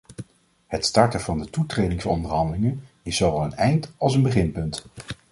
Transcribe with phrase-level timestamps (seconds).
[0.67, 4.85] Het starten van de toetredingsonderhandelingen is zowel een eind- als een beginpunt.